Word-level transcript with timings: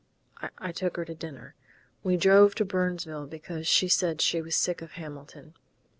I 0.57 0.71
took 0.71 0.97
her 0.97 1.05
to 1.05 1.13
dinner. 1.13 1.53
We 2.03 2.17
drove 2.17 2.55
to 2.55 2.65
Burnsville 2.65 3.27
because 3.27 3.67
she 3.67 3.87
said 3.87 4.19
she 4.19 4.41
was 4.41 4.55
sick 4.55 4.81
of 4.81 4.93
Hamilton. 4.93 5.53